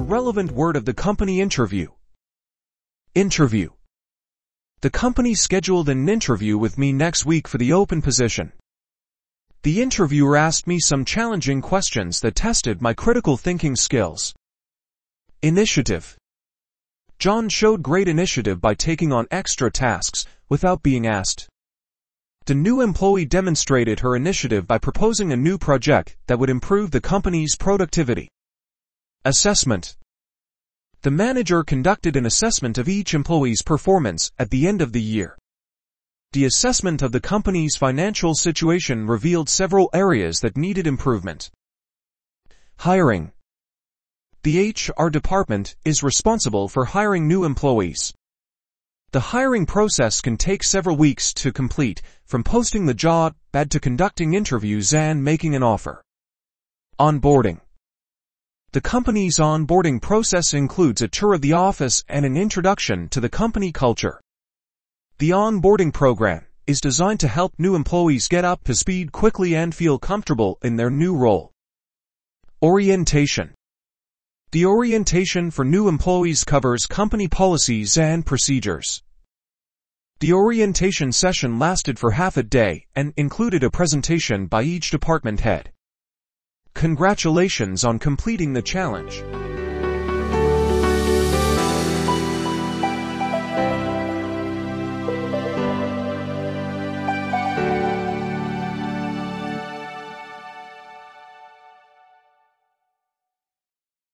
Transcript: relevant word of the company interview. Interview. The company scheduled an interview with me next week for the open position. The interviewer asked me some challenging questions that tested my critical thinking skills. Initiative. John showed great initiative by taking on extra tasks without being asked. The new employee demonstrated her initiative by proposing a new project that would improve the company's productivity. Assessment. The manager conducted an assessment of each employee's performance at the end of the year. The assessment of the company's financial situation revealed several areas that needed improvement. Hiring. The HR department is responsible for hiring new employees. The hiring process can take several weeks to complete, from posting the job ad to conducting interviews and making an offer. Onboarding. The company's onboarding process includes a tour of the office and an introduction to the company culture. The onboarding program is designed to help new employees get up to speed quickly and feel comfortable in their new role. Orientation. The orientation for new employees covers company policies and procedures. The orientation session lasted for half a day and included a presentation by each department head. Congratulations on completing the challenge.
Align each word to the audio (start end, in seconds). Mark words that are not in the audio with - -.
relevant 0.00 0.52
word 0.52 0.76
of 0.76 0.84
the 0.84 0.94
company 0.94 1.40
interview. 1.40 1.88
Interview. 3.14 3.70
The 4.82 4.90
company 4.90 5.34
scheduled 5.34 5.88
an 5.88 6.08
interview 6.08 6.58
with 6.58 6.76
me 6.76 6.92
next 6.92 7.24
week 7.24 7.48
for 7.48 7.58
the 7.58 7.72
open 7.72 8.02
position. 8.02 8.52
The 9.62 9.82
interviewer 9.82 10.36
asked 10.36 10.66
me 10.66 10.78
some 10.78 11.04
challenging 11.04 11.60
questions 11.60 12.20
that 12.20 12.36
tested 12.36 12.80
my 12.80 12.94
critical 12.94 13.36
thinking 13.36 13.74
skills. 13.74 14.34
Initiative. 15.42 16.16
John 17.18 17.48
showed 17.48 17.82
great 17.82 18.06
initiative 18.06 18.60
by 18.60 18.74
taking 18.74 19.12
on 19.12 19.26
extra 19.30 19.70
tasks 19.70 20.24
without 20.48 20.82
being 20.82 21.06
asked. 21.06 21.48
The 22.44 22.54
new 22.54 22.80
employee 22.80 23.24
demonstrated 23.24 24.00
her 24.00 24.14
initiative 24.14 24.66
by 24.68 24.78
proposing 24.78 25.32
a 25.32 25.36
new 25.36 25.58
project 25.58 26.16
that 26.28 26.38
would 26.38 26.50
improve 26.50 26.92
the 26.92 27.00
company's 27.00 27.56
productivity. 27.56 28.28
Assessment. 29.26 29.96
The 31.02 31.10
manager 31.10 31.64
conducted 31.64 32.14
an 32.14 32.26
assessment 32.26 32.78
of 32.78 32.88
each 32.88 33.12
employee's 33.12 33.60
performance 33.60 34.30
at 34.38 34.50
the 34.50 34.68
end 34.68 34.80
of 34.80 34.92
the 34.92 35.02
year. 35.02 35.36
The 36.30 36.44
assessment 36.44 37.02
of 37.02 37.10
the 37.10 37.18
company's 37.18 37.74
financial 37.74 38.36
situation 38.36 39.04
revealed 39.04 39.48
several 39.48 39.90
areas 39.92 40.38
that 40.42 40.56
needed 40.56 40.86
improvement. 40.86 41.50
Hiring. 42.78 43.32
The 44.44 44.72
HR 44.76 45.08
department 45.08 45.74
is 45.84 46.04
responsible 46.04 46.68
for 46.68 46.84
hiring 46.84 47.26
new 47.26 47.42
employees. 47.42 48.14
The 49.10 49.34
hiring 49.34 49.66
process 49.66 50.20
can 50.20 50.36
take 50.36 50.62
several 50.62 50.96
weeks 50.96 51.34
to 51.34 51.50
complete, 51.50 52.00
from 52.26 52.44
posting 52.44 52.86
the 52.86 52.94
job 52.94 53.34
ad 53.52 53.72
to 53.72 53.80
conducting 53.80 54.34
interviews 54.34 54.94
and 54.94 55.24
making 55.24 55.56
an 55.56 55.64
offer. 55.64 56.00
Onboarding. 57.00 57.58
The 58.76 58.82
company's 58.82 59.38
onboarding 59.38 60.02
process 60.02 60.52
includes 60.52 61.00
a 61.00 61.08
tour 61.08 61.32
of 61.32 61.40
the 61.40 61.54
office 61.54 62.04
and 62.10 62.26
an 62.26 62.36
introduction 62.36 63.08
to 63.08 63.20
the 63.20 63.30
company 63.30 63.72
culture. 63.72 64.20
The 65.16 65.30
onboarding 65.30 65.94
program 65.94 66.44
is 66.66 66.82
designed 66.82 67.20
to 67.20 67.28
help 67.28 67.54
new 67.56 67.74
employees 67.74 68.28
get 68.28 68.44
up 68.44 68.64
to 68.64 68.74
speed 68.74 69.12
quickly 69.12 69.56
and 69.56 69.74
feel 69.74 69.98
comfortable 69.98 70.58
in 70.62 70.76
their 70.76 70.90
new 70.90 71.16
role. 71.16 71.52
Orientation. 72.62 73.54
The 74.52 74.66
orientation 74.66 75.50
for 75.50 75.64
new 75.64 75.88
employees 75.88 76.44
covers 76.44 76.84
company 76.84 77.28
policies 77.28 77.96
and 77.96 78.26
procedures. 78.26 79.02
The 80.20 80.34
orientation 80.34 81.12
session 81.12 81.58
lasted 81.58 81.98
for 81.98 82.10
half 82.10 82.36
a 82.36 82.42
day 82.42 82.84
and 82.94 83.14
included 83.16 83.64
a 83.64 83.70
presentation 83.70 84.48
by 84.48 84.64
each 84.64 84.90
department 84.90 85.40
head. 85.40 85.72
Congratulations 86.76 87.84
on 87.84 87.98
completing 87.98 88.52
the 88.52 88.60
challenge. 88.60 89.22